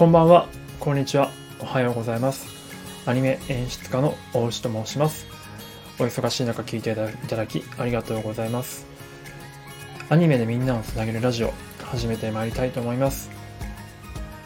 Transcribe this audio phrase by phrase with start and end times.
[0.00, 1.30] こんばんは、こんにちは、
[1.60, 2.46] おはようございます。
[3.04, 5.26] アニメ演出家の大内と申します。
[5.98, 8.86] お忙しい中聞いていただきありがとうございます。
[10.08, 11.52] アニメでみんなをつなげるラジオ、
[11.84, 13.30] 始めてまいりたいと思います。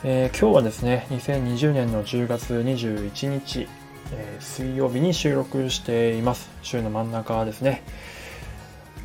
[0.02, 3.68] えー、今日はですね、2020年の10月21日、
[4.10, 6.50] えー、水曜日に収録しています。
[6.62, 7.84] 週の真ん中ですね。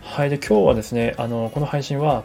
[0.01, 2.23] はい、で今日はですね、あのこの配信は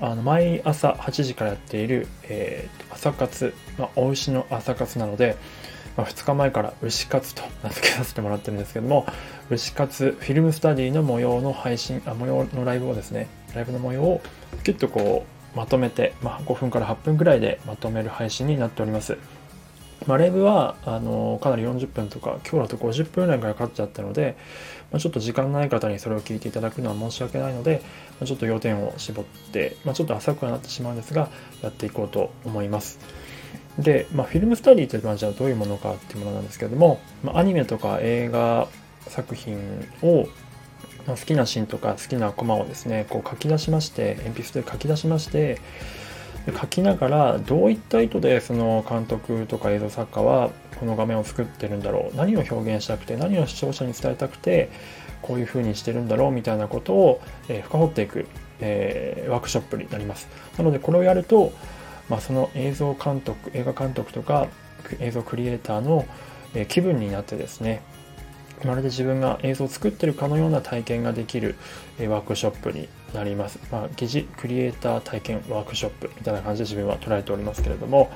[0.00, 5.36] あの毎朝8時からやっている、えー、朝活、まあ、お牛の朝活なので、
[5.96, 9.06] まあ、2日前から牛活と名付けさせてもらってるんですけども、
[9.50, 14.20] 牛活フィルムスタディの模様の配信、あ模様のライブをですね、ライブの模様を
[14.64, 19.18] キュッとこうまとめて、まあ、5分から8分ぐらいでまとめる配信になっております。
[20.06, 24.36] まあ、ライブはあのかなり40分とか今日だと50分ぐらいかかっちゃったので、
[24.90, 27.82] まあ、ちょっと時間ない方にそれを聞いていただくのは申し訳ないので、
[28.18, 31.28] まあ、ちょっと要点を絞って、まあ、ちょっと浅くはなってしまうんですが
[31.62, 32.98] やっていこうと思います。
[33.78, 38.68] で、まあ、フィルムスタディというのはじゃあどういうものかっていうものなんですけれども、まあ、アニメとか映画
[39.06, 39.58] 作品
[40.02, 40.26] を
[41.06, 45.60] 好きなシーンとか好きなコマをですねこう書き出しまして鉛筆で書き出しまして
[46.46, 52.16] 書きながらどういった意図でその監督とか映像作家はこの画面を作ってるんだろう。
[52.16, 54.70] 何を表現したくて何を視聴者に伝えたくて
[55.22, 58.26] こういう風にしてるんだろうみたいなことを、え深掘っていく、
[58.60, 60.28] えー、ワークショップになります。
[60.56, 61.52] なのでこれをやると、
[62.08, 64.48] まあ、その映像監督映画監督とか
[64.98, 66.06] 映像クリエイターの、
[66.54, 67.80] え気分になってですね
[68.64, 71.54] まるで自分が映像を作ってるかのような体験ができる、
[71.98, 73.58] えワークショップになります。
[73.70, 78.10] まあ、疑似クリエイター体験ワークショップみたいな感じで自分は捉えておりますけれども、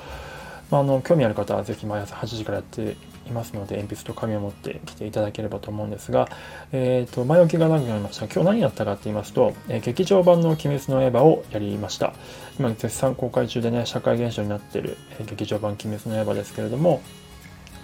[0.71, 6.29] まあ、あの興味ある方はぜひ毎朝8時からやっていますので鉛筆と紙を持ってきていただければと思うんですが、
[6.73, 8.27] えーと、前置きが長くなりました？
[8.27, 12.13] 今日何やったかって言いますと、えー、劇場版の「鬼滅の刃」をやりました
[12.59, 17.01] 今絶賛公開中でね社会現象になっている、えー、劇場版「鬼滅の刃」ですけれども、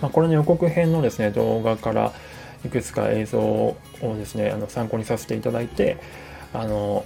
[0.03, 2.12] まあ、これの予告編のですね動画から
[2.65, 5.97] いくつか映像をですねあの参考にさせていただいて
[6.53, 7.05] あの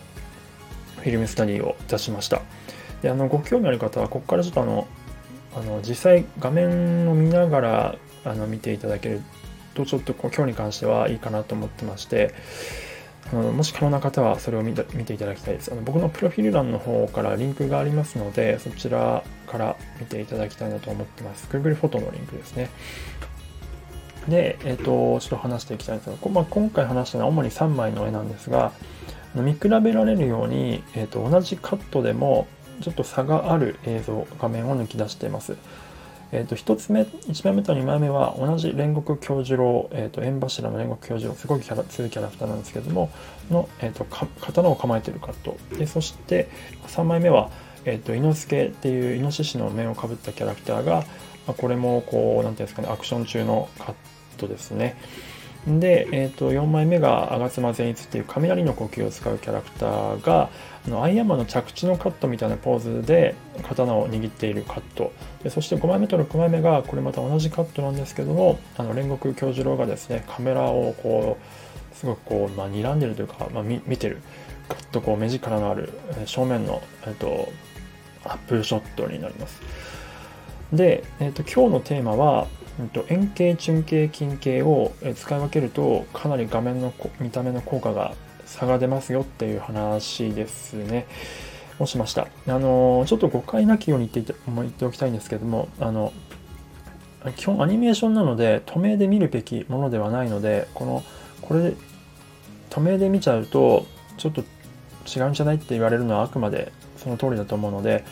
[0.98, 2.42] フィルムスタディを出しました。
[3.02, 4.86] であのご興味ある方はここからちょっとあの
[5.54, 9.22] あの実際画面を見ながらあの見ていただける
[9.74, 12.34] とちょっとこう今日に関してはいいかなと思ってまして
[13.32, 15.72] あのもし可能な方はそれを見ていただきたいです。
[15.72, 21.46] あの僕のプロフィール欄の方からリンクがありますのでそちらから見ていただきたいなと思ってます。
[21.50, 22.70] Google フォトのリンクですね。
[24.28, 28.72] で、えっ、ー、と、ちょっと話していきたいんですが、まあ、今回話したのは主に3枚の絵なんですが、
[29.42, 32.46] 見比べられるように、えーと、同じカットでも
[32.80, 35.56] ちょっと差がある映像、画面を抜き出しています。
[36.32, 43.10] えーと、1つ目、1枚目と2枚目は同じ煉獄教授郎、えーと、縁柱の煉獄教授郎、すごいキャラ強いキャラクターなんですけれども、
[43.50, 45.56] の、えー、と刀を構えているカット。
[45.76, 46.48] でそして
[46.88, 47.50] 3枚目は、
[47.84, 51.04] えー、と猪之助っていうイノシシの面をかぶったキャラクターが、
[51.46, 53.94] まあ、これもこう、なんていうんですかね、アクション中のカッ
[54.36, 54.96] トですね。
[55.66, 60.50] で、えー、と4枚目が吾妻善逸っていう雷の呼吸を使うキャラクターが
[60.86, 74.20] あのアイアンマンの着地のカットみたいなポーズで刀を握っているカットでそして5枚目と6枚目がこれまた同じカットなんですけどもあの煉獄教授郎がですねカメラをこうすごくこう、まあ、睨んでるというか、まあ、見てる
[74.68, 75.94] ガッとこう目力のある
[76.26, 77.50] 正面の、えー、と
[78.24, 79.60] アップショットになります。
[80.72, 82.46] で、えーと今日のテーマは
[83.08, 88.14] 円形中形近景を使い分けるとかなり画面の見た目の効果が
[88.46, 91.06] 差が出ますよっていう話ですね。
[91.78, 92.28] をしました。
[92.46, 96.12] あのちょっと誤解なきように言って言っておきたいんですけどもあの
[97.36, 101.02] 基本アニメーションなので透明で見るべきものではないのでこの
[101.42, 101.74] これ
[102.70, 103.86] 透明で見ちゃうと
[104.18, 108.04] ちょっと違うんじゃないって言われるのはあくまでその通りだと思うので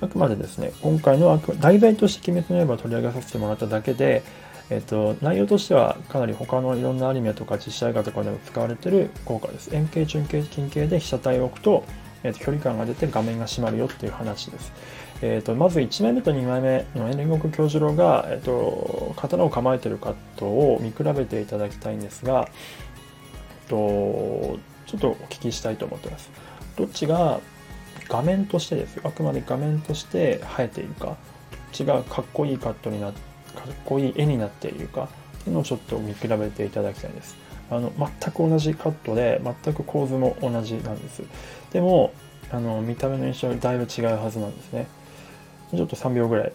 [0.00, 4.22] あくまでですね、今回の題材として鬼滅の刃を取り上げさせてもらっただけで、
[4.70, 9.74] えっと、内容としてはかなり他のいろんなアニメとか実写映画とかでも使われている効果です。
[9.74, 11.84] 円形、中形、近形で被写体を置くと、
[12.22, 14.72] えっと、距離感が出て画面が閉まるよっていう話です。
[15.20, 23.76] えっと、まず1枚目と2枚目の煉獄教授郎が、えっと、刀を構えているカットを見比べていただきたいんですが、えっと、
[24.86, 26.30] ちょっとお聞きしたいと思ってます。
[26.76, 27.40] どっちが
[28.08, 31.16] 画面としてですあくまで画面として生えているか
[31.78, 33.18] 違うかっこいいカットになかっ
[33.84, 35.08] こいい絵になっているか
[35.40, 37.36] っていうのをちょっと見比べていただきたいです。
[37.70, 41.22] あの全く同じカットで全く構図も同じなんです。
[41.72, 42.12] でも
[42.50, 44.86] あの見た目の印象だいぶ違うはずなんですね。
[45.70, 46.52] ちょっと3秒ぐらいい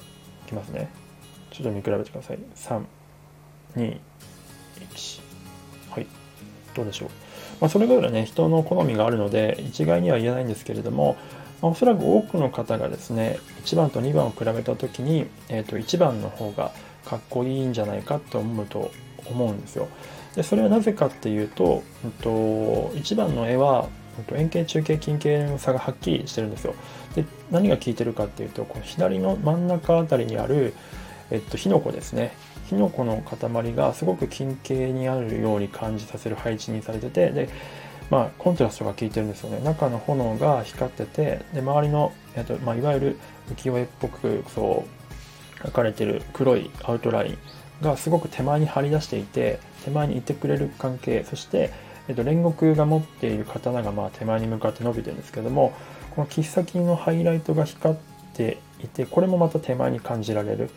[0.47, 0.89] きますね。
[1.51, 2.39] ちょっと見比べてください。
[3.75, 3.99] 321
[5.91, 6.07] はい。
[6.73, 7.09] どうでしょう。
[7.61, 11.15] まあ、それぞれね人の好みがあるので一概には言えないんですけれども、
[11.69, 16.71] おそらく多くの方がですね1番と2番を比べた時に、えー、と1番の方が
[17.05, 18.91] かっこいいんじゃないかと思うと
[19.25, 19.87] 思うんですよ。
[20.35, 22.29] でそれはなぜかっていうと、うん、と
[22.95, 23.87] 1番の絵は
[24.33, 26.75] 円形中形近形の差がはっきりしてるんですよ。
[27.15, 30.73] で何が効いてるかっていうとこの左の真ん中あたりにある、
[31.31, 32.35] えっと、火の粉ですね
[32.67, 37.49] 火の粉の塊がすごく近景にあるように感じさせる配置にされててで
[38.09, 39.59] まあ、コントラストが効いてるんですよね。
[39.63, 43.19] 中の炎が光っててで周りの、えっとまあ、いわゆる
[43.55, 44.85] 浮世絵っぽくそ
[45.63, 47.37] う描かれてる黒いアウトライン
[47.81, 51.71] がすごく手前に張り出していて手前にいてくれる関係そして、
[52.07, 55.73] えっと、煉獄が持っている刀がまあ手前に向かって伸びてるんですけども
[56.15, 57.97] この切っ先のハイライトが光っ
[58.33, 60.69] ていてこれもまた手前に感じられる。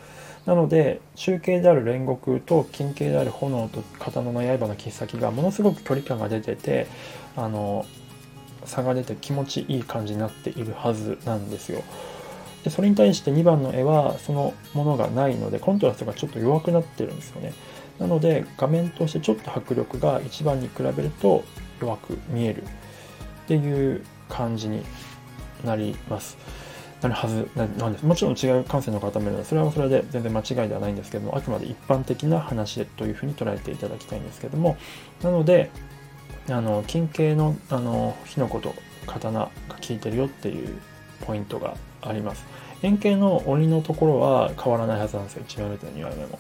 [0.46, 6.86] なので中継である煉獄と近景である炎と刀の刃の切っ先がものすごく距離感が出てて
[7.36, 7.84] あの
[8.64, 11.82] 差が出て気持ちいい感じになっているはずなんですよ。
[12.64, 17.52] でそれに対して2番の絵はそのものがないのでコントラストがちょっと弱くなってるんですよね。
[17.98, 21.44] なので画面としてちょっと迫力が1番に比べると
[21.80, 22.66] 弱く見えるっ
[23.46, 24.84] ていう感じに
[25.64, 26.36] なります。
[27.02, 28.06] なるはずなんです。
[28.06, 34.76] もちろん違う感性の方もいるので、それはそれで全然間違いではないんですけども、あくまで一般的な話というふうに捉えていただきたいんですけども、
[35.22, 35.70] なので、
[36.48, 38.74] あの近景のあの火の粉と
[39.06, 40.78] 刀が効いてるよっていう
[41.26, 42.46] ポイントがあります。
[42.82, 46.38] 円形の鬼のところは変わらないはずなんですよ、1枚目と2枚目も。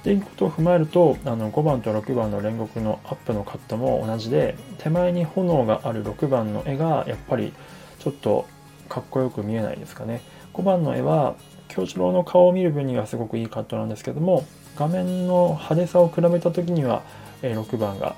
[0.00, 7.52] っていうことを踏まえるとあの5番と6番の煉獄のアップのカットも同じで手前に炎がある6番の絵がやっぱり
[7.98, 8.46] ちょっと
[8.90, 10.20] かっこよく見えないですかね。
[10.52, 11.36] 5番の絵は
[11.68, 14.44] 京次郎の顔を見る分にはすごくいいカットなんですけども
[14.76, 17.02] 画面の派手さを比べた時には
[17.42, 18.16] 6番が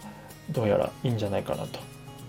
[0.51, 1.79] どうやらいいんじゃないかなと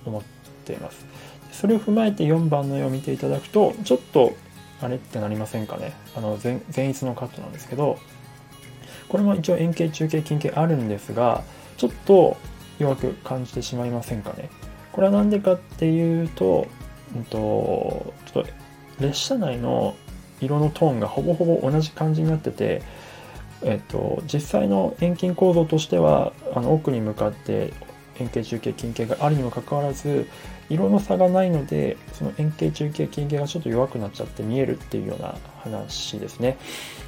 [0.06, 0.22] 思っ
[0.66, 1.06] ています。
[1.52, 4.34] それを踏まえて4番の絵を見ていただくとちょっと
[4.82, 5.94] あれってなりませんかね。
[6.16, 7.98] あの前前逸のカットなんですけど
[9.08, 11.44] これも一応円形中形近形あるんですが
[11.78, 12.36] ちょっと
[12.80, 14.50] 弱く感じてしまいませんかね。
[14.92, 16.68] これは何でかっていうと
[17.16, 18.46] うんと、ちょっと
[19.00, 19.96] 列車内の
[20.42, 22.82] 色のトーンがほぼほぼ同じ感じになってて、
[23.62, 27.74] えっと、実際の遠近構造としてはあの奥に向かって
[28.20, 30.28] 円形中形近形があるにもかかわらず
[30.70, 36.58] 色の差がないのでその円形中形近形がちょっと弱くなっちゃって見えるっていうような話ですね。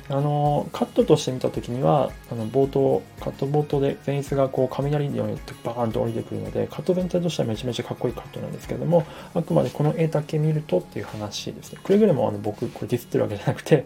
[0.08, 9.04] あのカットとして見た時にはあの冒頭カット冒頭で前室がこう雷のようにバーンと降りてくるのでカット全体としてはめちゃめちゃかっこいいカットなんですけども
[9.34, 11.80] あくまでこの絵だけ見るとっていう話ですね。
[11.84, 13.86] くれぐれもあの僕これディスってるわけじゃなくて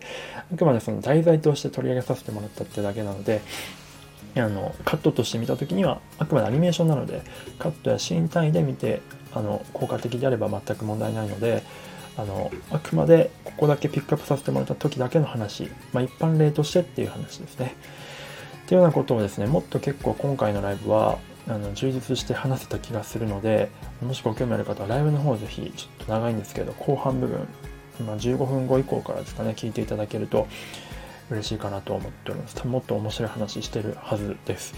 [0.51, 3.41] あくまでその題材として取り上げさせてもらったってだけなので
[4.41, 7.21] あのカットとして見た時にはあくまでアニメーションなので
[7.57, 9.01] カットやシーン単位で見て
[9.33, 11.63] あの効果的であれば全く問題ないので
[12.17, 17.75] あのあくまでここだけピックアップさせてもらった時だけの話、まあ、一般例としてっていう話ですね。
[18.65, 23.71] っていうようなことをですねもっと結構今回のライブはあの充実して話せた気がするので
[24.01, 27.47] もしご興味ある方はライブの方ぜひちょっと長いんですけど後半部分
[27.99, 30.47] 今15分後以降からですかね聞いていただけると
[31.29, 32.67] 嬉しいかなと思っております。
[32.67, 34.73] もっと面白い話してるはずです。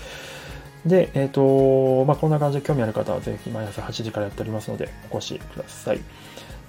[0.85, 5.99] で、えっ、ー、と、まあ、こんな感じで興味ある方はぜひ毎朝8時からやっておりますのでお越しください。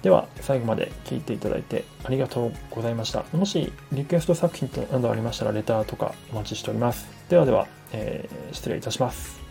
[0.01, 3.23] では、最後まで聞いていただいてありがとうございました。
[3.31, 7.07] もしリクエスト作品などありましたらレターとかお待ちしております。
[7.29, 9.42] ではでは、えー、失礼いたします。